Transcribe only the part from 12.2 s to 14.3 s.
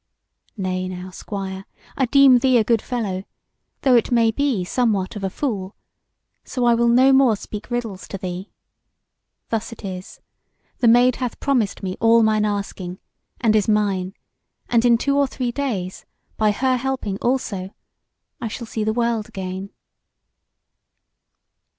mine asking, and is mine;